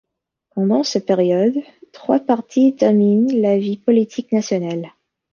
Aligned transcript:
Pendant 0.55 0.81
cette 0.83 1.05
période, 1.05 1.59
trois 1.91 2.19
partis 2.19 2.73
dominent 2.73 3.39
la 3.39 3.59
vie 3.59 3.77
politique 3.77 4.31
nationale. 4.31 4.91